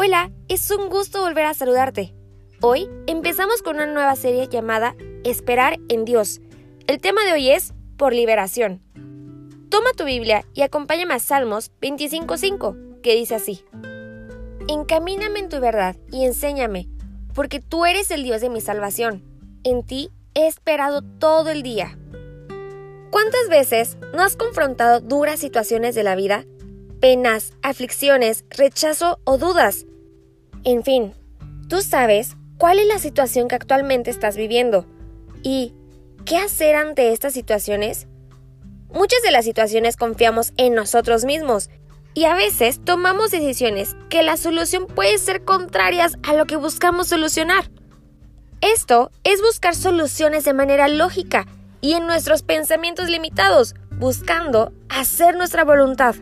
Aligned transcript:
Hola, 0.00 0.30
es 0.46 0.70
un 0.70 0.90
gusto 0.90 1.22
volver 1.22 1.44
a 1.46 1.54
saludarte. 1.54 2.14
Hoy 2.60 2.88
empezamos 3.08 3.62
con 3.62 3.74
una 3.74 3.86
nueva 3.86 4.14
serie 4.14 4.46
llamada 4.46 4.94
Esperar 5.24 5.80
en 5.88 6.04
Dios. 6.04 6.40
El 6.86 7.00
tema 7.00 7.24
de 7.24 7.32
hoy 7.32 7.50
es 7.50 7.74
por 7.96 8.12
liberación. 8.12 8.80
Toma 9.70 9.90
tu 9.96 10.04
Biblia 10.04 10.44
y 10.54 10.62
acompáñame 10.62 11.14
a 11.14 11.18
Salmos 11.18 11.72
25.5, 11.82 13.00
que 13.00 13.16
dice 13.16 13.34
así. 13.34 13.64
Encamíname 14.68 15.40
en 15.40 15.48
tu 15.48 15.58
verdad 15.58 15.96
y 16.12 16.24
enséñame, 16.24 16.86
porque 17.34 17.58
tú 17.58 17.84
eres 17.84 18.12
el 18.12 18.22
Dios 18.22 18.40
de 18.40 18.50
mi 18.50 18.60
salvación. 18.60 19.24
En 19.64 19.84
ti 19.84 20.10
he 20.34 20.46
esperado 20.46 21.02
todo 21.02 21.50
el 21.50 21.64
día. 21.64 21.98
¿Cuántas 23.10 23.48
veces 23.50 23.98
no 24.14 24.22
has 24.22 24.36
confrontado 24.36 25.00
duras 25.00 25.40
situaciones 25.40 25.96
de 25.96 26.04
la 26.04 26.14
vida? 26.14 26.44
Penas, 27.00 27.52
aflicciones, 27.62 28.44
rechazo 28.50 29.20
o 29.24 29.38
dudas 29.38 29.86
en 30.64 30.84
fin, 30.84 31.14
tú 31.68 31.80
sabes 31.80 32.36
cuál 32.58 32.78
es 32.78 32.86
la 32.86 32.98
situación 32.98 33.48
que 33.48 33.54
actualmente 33.54 34.10
estás 34.10 34.36
viviendo 34.36 34.86
y 35.42 35.72
qué 36.24 36.36
hacer 36.36 36.74
ante 36.74 37.12
estas 37.12 37.32
situaciones. 37.32 38.06
Muchas 38.92 39.22
de 39.22 39.30
las 39.30 39.44
situaciones 39.44 39.96
confiamos 39.96 40.52
en 40.56 40.74
nosotros 40.74 41.24
mismos 41.24 41.70
y 42.14 42.24
a 42.24 42.34
veces 42.34 42.84
tomamos 42.84 43.30
decisiones 43.30 43.96
que 44.08 44.22
la 44.22 44.36
solución 44.36 44.86
puede 44.86 45.18
ser 45.18 45.44
contrarias 45.44 46.18
a 46.22 46.34
lo 46.34 46.46
que 46.46 46.56
buscamos 46.56 47.08
solucionar. 47.08 47.70
Esto 48.60 49.10
es 49.22 49.40
buscar 49.40 49.74
soluciones 49.74 50.44
de 50.44 50.52
manera 50.52 50.88
lógica 50.88 51.46
y 51.80 51.92
en 51.92 52.06
nuestros 52.06 52.42
pensamientos 52.42 53.08
limitados, 53.08 53.74
buscando 53.98 54.72
hacer 54.88 55.36
nuestra 55.36 55.64
voluntad. 55.64 56.16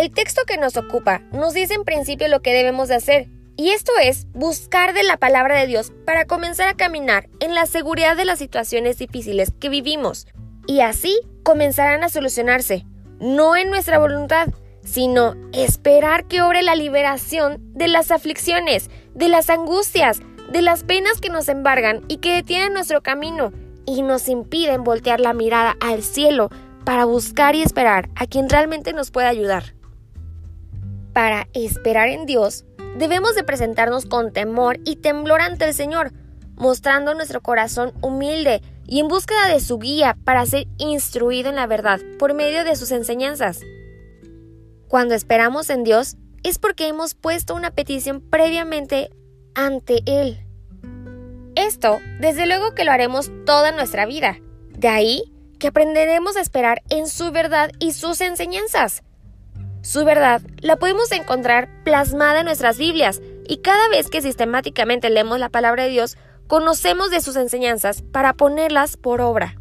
El 0.00 0.12
texto 0.12 0.40
que 0.46 0.56
nos 0.56 0.78
ocupa 0.78 1.20
nos 1.30 1.52
dice 1.52 1.74
en 1.74 1.84
principio 1.84 2.26
lo 2.28 2.40
que 2.40 2.54
debemos 2.54 2.88
de 2.88 2.94
hacer, 2.94 3.28
y 3.58 3.68
esto 3.68 3.92
es 4.02 4.26
buscar 4.32 4.94
de 4.94 5.02
la 5.02 5.18
palabra 5.18 5.60
de 5.60 5.66
Dios 5.66 5.92
para 6.06 6.24
comenzar 6.24 6.70
a 6.70 6.74
caminar 6.74 7.28
en 7.38 7.54
la 7.54 7.66
seguridad 7.66 8.16
de 8.16 8.24
las 8.24 8.38
situaciones 8.38 8.96
difíciles 8.96 9.52
que 9.60 9.68
vivimos, 9.68 10.26
y 10.66 10.80
así 10.80 11.20
comenzarán 11.42 12.02
a 12.02 12.08
solucionarse, 12.08 12.86
no 13.18 13.56
en 13.56 13.68
nuestra 13.68 13.98
voluntad, 13.98 14.48
sino 14.82 15.36
esperar 15.52 16.24
que 16.24 16.40
obre 16.40 16.62
la 16.62 16.76
liberación 16.76 17.58
de 17.74 17.88
las 17.88 18.10
aflicciones, 18.10 18.88
de 19.14 19.28
las 19.28 19.50
angustias, 19.50 20.20
de 20.50 20.62
las 20.62 20.82
penas 20.82 21.20
que 21.20 21.28
nos 21.28 21.46
embargan 21.50 22.06
y 22.08 22.16
que 22.16 22.36
detienen 22.36 22.72
nuestro 22.72 23.02
camino 23.02 23.52
y 23.84 24.00
nos 24.00 24.30
impiden 24.30 24.82
voltear 24.82 25.20
la 25.20 25.34
mirada 25.34 25.76
al 25.78 26.02
cielo 26.02 26.48
para 26.86 27.04
buscar 27.04 27.54
y 27.54 27.60
esperar 27.60 28.08
a 28.16 28.26
quien 28.26 28.48
realmente 28.48 28.94
nos 28.94 29.10
pueda 29.10 29.28
ayudar. 29.28 29.74
Para 31.20 31.48
esperar 31.52 32.08
en 32.08 32.24
Dios, 32.24 32.64
debemos 32.96 33.34
de 33.34 33.44
presentarnos 33.44 34.06
con 34.06 34.32
temor 34.32 34.78
y 34.86 34.96
temblor 34.96 35.42
ante 35.42 35.66
el 35.66 35.74
Señor, 35.74 36.12
mostrando 36.56 37.12
nuestro 37.12 37.42
corazón 37.42 37.92
humilde 38.00 38.62
y 38.86 39.00
en 39.00 39.08
búsqueda 39.08 39.46
de 39.48 39.60
su 39.60 39.78
guía 39.78 40.16
para 40.24 40.46
ser 40.46 40.66
instruido 40.78 41.50
en 41.50 41.56
la 41.56 41.66
verdad 41.66 42.00
por 42.18 42.32
medio 42.32 42.64
de 42.64 42.74
sus 42.74 42.90
enseñanzas. 42.90 43.60
Cuando 44.88 45.14
esperamos 45.14 45.68
en 45.68 45.84
Dios 45.84 46.16
es 46.42 46.58
porque 46.58 46.88
hemos 46.88 47.12
puesto 47.12 47.54
una 47.54 47.70
petición 47.70 48.22
previamente 48.22 49.10
ante 49.54 50.00
Él. 50.06 50.46
Esto, 51.54 51.98
desde 52.18 52.46
luego 52.46 52.74
que 52.74 52.84
lo 52.84 52.92
haremos 52.92 53.30
toda 53.44 53.72
nuestra 53.72 54.06
vida. 54.06 54.38
De 54.70 54.88
ahí 54.88 55.34
que 55.58 55.66
aprenderemos 55.66 56.38
a 56.38 56.40
esperar 56.40 56.80
en 56.88 57.06
su 57.06 57.30
verdad 57.30 57.72
y 57.78 57.92
sus 57.92 58.22
enseñanzas. 58.22 59.02
Su 59.82 60.04
verdad 60.04 60.42
la 60.60 60.76
podemos 60.76 61.10
encontrar 61.12 61.68
plasmada 61.84 62.40
en 62.40 62.46
nuestras 62.46 62.78
Biblias 62.78 63.20
y 63.48 63.58
cada 63.58 63.88
vez 63.88 64.10
que 64.10 64.22
sistemáticamente 64.22 65.10
leemos 65.10 65.38
la 65.38 65.48
palabra 65.48 65.84
de 65.84 65.90
Dios, 65.90 66.16
conocemos 66.46 67.10
de 67.10 67.20
sus 67.20 67.36
enseñanzas 67.36 68.02
para 68.02 68.34
ponerlas 68.34 68.96
por 68.96 69.20
obra. 69.20 69.56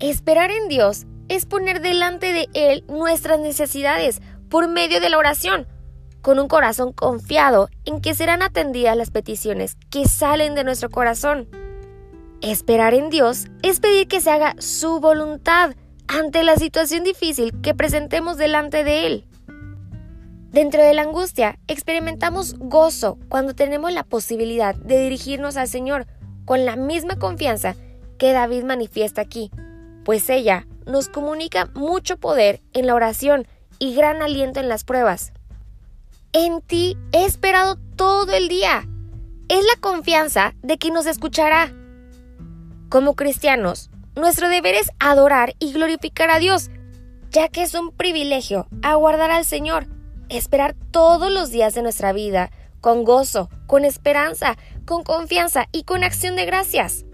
Esperar 0.00 0.50
en 0.50 0.68
Dios 0.68 1.06
es 1.28 1.46
poner 1.46 1.80
delante 1.80 2.32
de 2.32 2.48
Él 2.54 2.84
nuestras 2.88 3.38
necesidades 3.38 4.20
por 4.48 4.68
medio 4.68 5.00
de 5.00 5.10
la 5.10 5.18
oración, 5.18 5.66
con 6.22 6.38
un 6.38 6.48
corazón 6.48 6.92
confiado 6.92 7.68
en 7.84 8.00
que 8.00 8.14
serán 8.14 8.42
atendidas 8.42 8.96
las 8.96 9.10
peticiones 9.10 9.76
que 9.90 10.06
salen 10.06 10.54
de 10.54 10.64
nuestro 10.64 10.90
corazón. 10.90 11.48
Esperar 12.40 12.94
en 12.94 13.10
Dios 13.10 13.46
es 13.62 13.80
pedir 13.80 14.08
que 14.08 14.20
se 14.20 14.30
haga 14.30 14.54
su 14.58 15.00
voluntad, 15.00 15.74
ante 16.08 16.42
la 16.42 16.56
situación 16.56 17.04
difícil 17.04 17.52
que 17.60 17.74
presentemos 17.74 18.38
delante 18.38 18.82
de 18.82 19.06
Él. 19.06 19.24
Dentro 20.50 20.82
de 20.82 20.94
la 20.94 21.02
angustia, 21.02 21.58
experimentamos 21.68 22.54
gozo 22.58 23.18
cuando 23.28 23.54
tenemos 23.54 23.92
la 23.92 24.02
posibilidad 24.02 24.74
de 24.74 24.98
dirigirnos 24.98 25.58
al 25.58 25.68
Señor 25.68 26.06
con 26.46 26.64
la 26.64 26.76
misma 26.76 27.16
confianza 27.16 27.76
que 28.18 28.32
David 28.32 28.64
manifiesta 28.64 29.20
aquí, 29.20 29.50
pues 30.04 30.30
ella 30.30 30.66
nos 30.86 31.10
comunica 31.10 31.70
mucho 31.74 32.16
poder 32.16 32.62
en 32.72 32.86
la 32.86 32.94
oración 32.94 33.46
y 33.78 33.94
gran 33.94 34.22
aliento 34.22 34.58
en 34.58 34.68
las 34.70 34.84
pruebas. 34.84 35.32
En 36.32 36.62
ti 36.62 36.96
he 37.12 37.26
esperado 37.26 37.76
todo 37.96 38.32
el 38.32 38.48
día. 38.48 38.88
Es 39.48 39.64
la 39.64 39.80
confianza 39.80 40.54
de 40.62 40.78
que 40.78 40.90
nos 40.90 41.06
escuchará. 41.06 41.72
Como 42.88 43.14
cristianos, 43.14 43.90
nuestro 44.18 44.48
deber 44.48 44.74
es 44.74 44.90
adorar 44.98 45.54
y 45.58 45.72
glorificar 45.72 46.30
a 46.30 46.38
Dios, 46.38 46.70
ya 47.30 47.48
que 47.48 47.62
es 47.62 47.74
un 47.74 47.92
privilegio 47.92 48.66
aguardar 48.82 49.30
al 49.30 49.44
Señor, 49.44 49.86
esperar 50.28 50.74
todos 50.90 51.30
los 51.30 51.50
días 51.50 51.74
de 51.74 51.82
nuestra 51.82 52.12
vida, 52.12 52.50
con 52.80 53.04
gozo, 53.04 53.48
con 53.66 53.84
esperanza, 53.84 54.56
con 54.84 55.02
confianza 55.02 55.68
y 55.72 55.84
con 55.84 56.04
acción 56.04 56.36
de 56.36 56.46
gracias. 56.46 57.04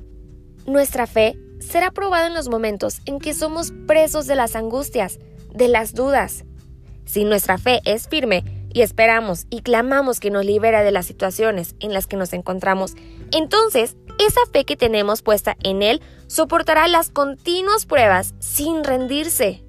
Nuestra 0.67 1.07
fe 1.07 1.37
será 1.61 1.91
probada 1.91 2.27
en 2.27 2.35
los 2.35 2.49
momentos 2.49 3.01
en 3.07 3.19
que 3.19 3.35
somos 3.35 3.73
presos 3.87 4.27
de 4.27 4.37
las 4.37 4.57
angustias, 4.57 5.19
de 5.53 5.69
las 5.69 5.95
dudas. 5.95 6.45
Si 7.05 7.25
nuestra 7.25 7.59
fe 7.59 7.81
es 7.85 8.09
firme 8.09 8.45
y 8.73 8.83
esperamos 8.83 9.47
y 9.51 9.61
clamamos 9.61 10.21
que 10.21 10.31
nos 10.31 10.45
libera 10.45 10.83
de 10.83 10.91
las 10.91 11.07
situaciones 11.07 11.75
en 11.81 11.93
las 11.93 12.07
que 12.07 12.17
nos 12.17 12.33
encontramos, 12.33 12.95
entonces 13.33 13.97
esa 14.19 14.41
fe 14.53 14.65
que 14.65 14.77
tenemos 14.77 15.23
puesta 15.23 15.57
en 15.63 15.83
Él 15.83 16.01
soportará 16.27 16.89
las 16.89 17.11
continuas 17.11 17.87
pruebas 17.87 18.35
sin 18.39 18.85
rendirse. 18.85 19.65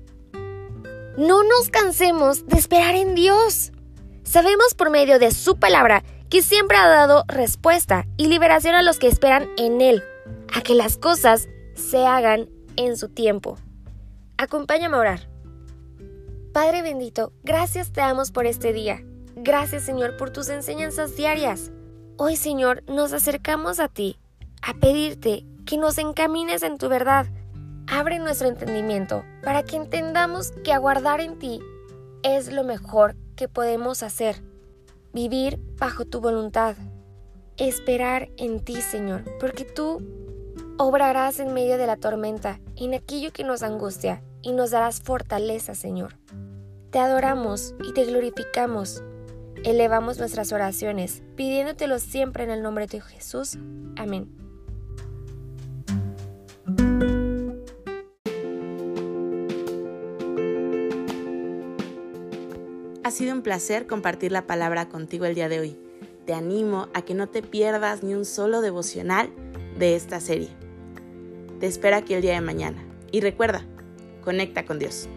No 1.17 1.43
nos 1.43 1.69
cansemos 1.69 2.45
de 2.45 2.57
esperar 2.57 2.95
en 2.95 3.15
Dios. 3.15 3.71
Sabemos 4.23 4.73
por 4.75 4.89
medio 4.89 5.19
de 5.19 5.31
su 5.31 5.57
palabra 5.57 6.03
que 6.29 6.41
siempre 6.41 6.77
ha 6.77 6.87
dado 6.87 7.23
respuesta 7.27 8.05
y 8.17 8.27
liberación 8.27 8.75
a 8.75 8.83
los 8.83 8.99
que 8.99 9.07
esperan 9.07 9.49
en 9.57 9.81
Él, 9.81 10.03
a 10.53 10.61
que 10.61 10.75
las 10.75 10.97
cosas 10.97 11.47
se 11.75 12.05
hagan 12.05 12.49
en 12.75 12.97
su 12.97 13.09
tiempo. 13.09 13.57
Acompáñame 14.37 14.97
a 14.97 14.99
orar. 14.99 15.29
Padre 16.53 16.81
bendito, 16.81 17.31
gracias 17.43 17.91
te 17.91 18.01
damos 18.01 18.31
por 18.31 18.45
este 18.45 18.73
día. 18.73 19.01
Gracias 19.35 19.83
Señor 19.83 20.17
por 20.17 20.31
tus 20.31 20.49
enseñanzas 20.49 21.15
diarias. 21.15 21.71
Hoy 22.17 22.35
Señor 22.35 22.83
nos 22.87 23.11
acercamos 23.13 23.79
a 23.79 23.87
ti 23.87 24.17
a 24.65 24.73
pedirte 24.73 25.45
que 25.65 25.77
nos 25.77 25.99
encamines 25.99 26.63
en 26.63 26.79
tu 26.79 26.89
verdad. 26.89 27.27
Abre 27.87 28.17
nuestro 28.17 28.47
entendimiento 28.47 29.23
para 29.43 29.61
que 29.61 29.75
entendamos 29.75 30.51
que 30.63 30.73
aguardar 30.73 31.21
en 31.21 31.37
ti 31.37 31.61
es 32.23 32.51
lo 32.51 32.63
mejor 32.63 33.15
que 33.35 33.47
podemos 33.47 34.01
hacer. 34.01 34.41
Vivir 35.13 35.59
bajo 35.77 36.05
tu 36.05 36.19
voluntad. 36.19 36.75
Esperar 37.57 38.29
en 38.37 38.59
ti, 38.59 38.81
Señor, 38.81 39.23
porque 39.39 39.65
tú 39.65 40.01
obrarás 40.77 41.39
en 41.39 41.53
medio 41.53 41.77
de 41.77 41.85
la 41.85 41.95
tormenta, 41.95 42.59
en 42.75 42.95
aquello 42.95 43.31
que 43.31 43.43
nos 43.43 43.61
angustia, 43.61 44.23
y 44.41 44.51
nos 44.51 44.71
darás 44.71 44.99
fortaleza, 44.99 45.73
Señor. 45.73 46.17
Te 46.89 46.99
adoramos 46.99 47.75
y 47.87 47.93
te 47.93 48.03
glorificamos. 48.05 49.03
Elevamos 49.63 50.17
nuestras 50.17 50.51
oraciones, 50.51 51.23
pidiéndotelo 51.35 51.99
siempre 51.99 52.43
en 52.43 52.49
el 52.49 52.61
nombre 52.61 52.87
de 52.87 52.99
Jesús. 52.99 53.57
Amén. 53.95 54.44
Ha 63.05 63.11
sido 63.11 63.35
un 63.35 63.43
placer 63.43 63.85
compartir 63.85 64.31
la 64.31 64.47
palabra 64.47 64.89
contigo 64.89 65.25
el 65.25 65.35
día 65.35 65.47
de 65.47 65.59
hoy. 65.59 65.77
Te 66.25 66.33
animo 66.33 66.87
a 66.95 67.03
que 67.03 67.13
no 67.13 67.27
te 67.29 67.43
pierdas 67.43 68.01
ni 68.01 68.15
un 68.15 68.25
solo 68.25 68.61
devocional 68.61 69.29
de 69.77 69.95
esta 69.95 70.19
serie. 70.19 70.49
Te 71.59 71.67
espero 71.67 71.97
aquí 71.97 72.15
el 72.15 72.23
día 72.23 72.33
de 72.33 72.41
mañana. 72.41 72.83
Y 73.11 73.21
recuerda, 73.21 73.63
conecta 74.23 74.65
con 74.65 74.79
Dios. 74.79 75.07